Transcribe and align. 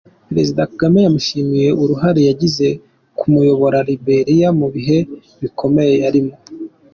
Perezida 0.29 0.61
Kagame 0.69 0.99
yamushimiye 1.05 1.67
uruhare 1.81 2.21
yagize 2.29 2.67
mu 2.77 2.79
kuyobora 3.37 3.77
Liberia 3.87 4.47
mu 4.59 4.67
bihe 4.73 4.97
bikomeye 5.41 5.93
yarimo. 6.03 6.35